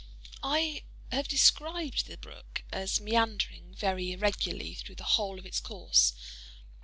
I 0.41 0.81
have 1.11 1.27
described 1.27 2.07
the 2.07 2.17
brook 2.17 2.63
as 2.71 2.99
meandering 2.99 3.75
very 3.75 4.13
irregularly 4.13 4.73
through 4.73 4.95
the 4.95 5.03
whole 5.03 5.37
of 5.37 5.45
its 5.45 5.59
course. 5.59 6.13